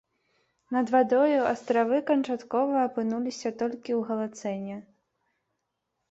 Над 0.75 0.87
вадою 0.93 1.41
астравы 1.49 1.99
канчаткова 2.07 2.79
апынуліся 2.87 3.51
толькі 3.59 3.91
ў 3.97 3.99
галацэне. 4.09 4.79